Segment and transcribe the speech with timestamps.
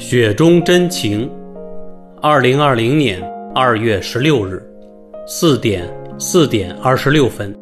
[0.00, 1.30] 雪中真情，
[2.22, 3.22] 二零二零年
[3.54, 4.58] 二月十六日，
[5.26, 5.86] 四点
[6.18, 7.54] 四点二十六分，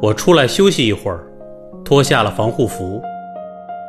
[0.00, 1.26] 我出来休息一会儿，
[1.84, 3.02] 脱下了防护服，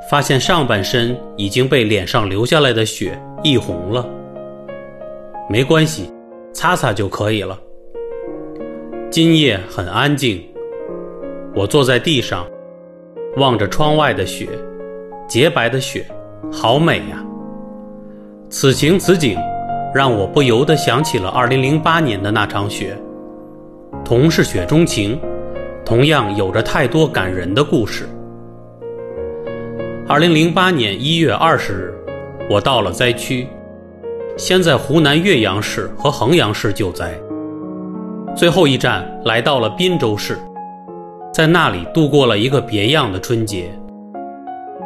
[0.10, 4.06] 发现上半身已经被脸上流下来的血溢红了。
[5.50, 6.12] 没关系，
[6.52, 7.58] 擦擦就可以了。
[9.10, 10.44] 今夜很安静，
[11.56, 12.46] 我坐在地上，
[13.38, 14.50] 望着窗外的雪，
[15.30, 16.06] 洁白的雪。
[16.52, 17.24] 好美呀！
[18.50, 19.38] 此情此景，
[19.96, 22.96] 让我不由得想起了2008年的那场雪。
[24.06, 25.20] 同是雪中情，
[25.84, 28.08] 同样有着太多感人的故事。
[30.08, 31.94] 2008年1月20日，
[32.50, 33.48] 我到了灾区，
[34.38, 37.18] 先在湖南岳阳市和衡阳市救灾，
[38.36, 40.38] 最后一站来到了滨州市，
[41.34, 43.72] 在那里度过了一个别样的春节。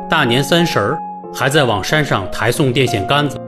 [0.09, 0.97] 大年三十儿。
[1.33, 3.39] 还在往山上抬送电线杆子，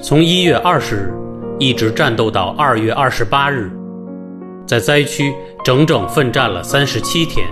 [0.00, 1.14] 从一月二十日
[1.58, 3.70] 一直战斗到二月二十八日，
[4.66, 7.46] 在灾区整整奋战了三十七天，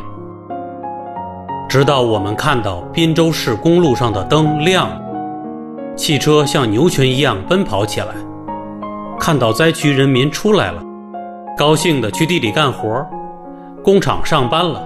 [1.69, 4.91] 直到我们看到滨州市公路上的灯亮，
[5.95, 8.09] 汽车像牛群一样奔跑起来，
[9.21, 10.83] 看到灾区人民出来了，
[11.57, 13.07] 高兴地去地里干活，
[13.83, 14.83] 工厂上班了，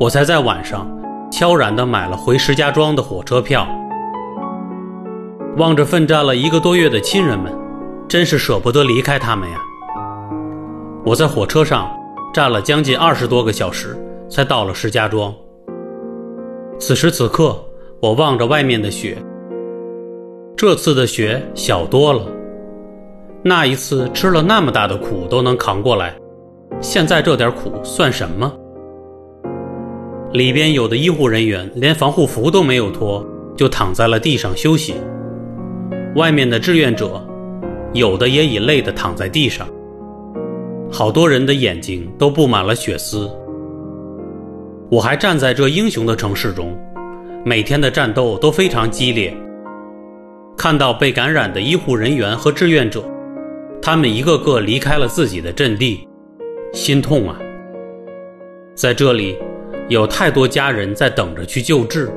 [0.00, 0.86] 我才在晚上。
[1.30, 3.66] 悄然地买了回石家庄的火车票，
[5.56, 7.52] 望着奋战了一个多月的亲人们，
[8.08, 9.58] 真是舍不得离开他们呀。
[11.04, 11.88] 我在火车上
[12.32, 13.96] 站了将近二十多个小时，
[14.28, 15.34] 才到了石家庄。
[16.78, 17.58] 此时此刻，
[18.00, 19.16] 我望着外面的雪，
[20.56, 22.26] 这次的雪小多了。
[23.42, 26.14] 那一次吃了那么大的苦都能扛过来，
[26.80, 28.52] 现在这点苦算什么？
[30.36, 33.26] 里边有的医护人员连防护服都没有脱，
[33.56, 34.94] 就躺在了地上休息。
[36.14, 37.26] 外面的志愿者，
[37.94, 39.66] 有的也已累得躺在地上。
[40.92, 43.30] 好多人的眼睛都布满了血丝。
[44.90, 46.78] 我还站在这英雄的城市中，
[47.42, 49.34] 每天的战斗都非常激烈。
[50.54, 53.02] 看到被感染的医护人员和志愿者，
[53.80, 56.06] 他们一个个离开了自己的阵地，
[56.74, 57.38] 心痛啊！
[58.74, 59.34] 在这里。
[59.88, 62.10] 有太多家人在等着去救治，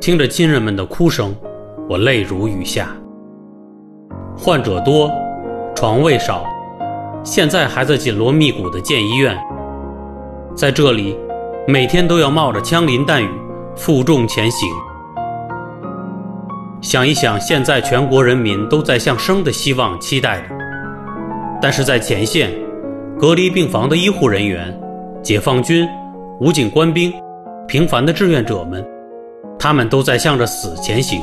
[0.00, 1.36] 听着亲人们的哭声，
[1.86, 2.88] 我泪如雨下。
[4.38, 5.12] 患者多，
[5.74, 6.46] 床位少，
[7.22, 9.36] 现在还在紧锣密鼓的建医院。
[10.54, 11.14] 在这里，
[11.68, 13.28] 每天都要冒着枪林弹雨，
[13.76, 14.66] 负重前行。
[16.80, 20.54] 想一想，现在全国人民都在向生的希望期待着，
[21.60, 22.50] 但是在前线，
[23.18, 24.74] 隔离病房的医护人员，
[25.22, 25.86] 解放军。
[26.38, 27.10] 武警官兵，
[27.66, 28.86] 平凡的志愿者们，
[29.58, 31.18] 他们都在向着死前行。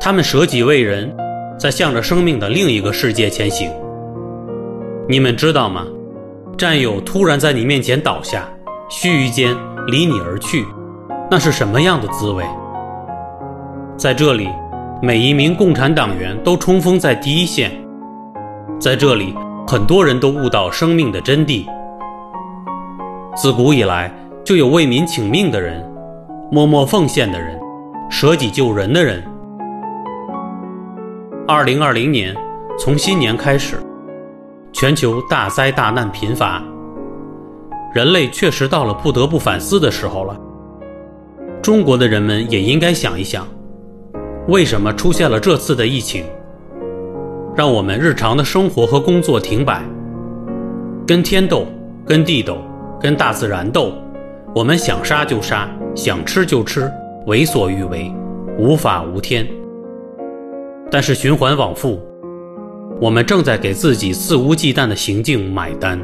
[0.00, 1.12] 他们舍己为人，
[1.58, 3.68] 在向着生命的另一个世界前行。
[5.08, 5.84] 你们知道吗？
[6.56, 8.48] 战友突然在你面前倒下，
[8.88, 9.52] 须臾间
[9.88, 10.64] 离你而去，
[11.28, 12.44] 那是什么样的滋味？
[13.96, 14.48] 在这里，
[15.02, 17.72] 每一名共产党员都冲锋在第一线。
[18.78, 19.34] 在这里，
[19.66, 21.66] 很多人都悟到生命的真谛。
[23.34, 24.12] 自古以来，
[24.44, 25.82] 就有为民请命的人，
[26.50, 27.58] 默默奉献的人，
[28.10, 29.22] 舍己救人的人。
[31.48, 32.36] 二零二零年，
[32.78, 33.76] 从新年开始，
[34.70, 36.62] 全球大灾大难频发，
[37.94, 40.38] 人类确实到了不得不反思的时候了。
[41.62, 43.48] 中国的人们也应该想一想，
[44.48, 46.22] 为什么出现了这次的疫情，
[47.56, 49.82] 让我们日常的生活和工作停摆，
[51.06, 51.66] 跟天斗，
[52.04, 52.58] 跟地斗。
[53.02, 53.92] 跟大自然斗，
[54.54, 56.88] 我们想杀就杀，想吃就吃，
[57.26, 58.08] 为所欲为，
[58.56, 59.44] 无法无天。
[60.88, 62.00] 但是循环往复，
[63.00, 66.00] 我们正在给自己肆无忌惮的行径买单。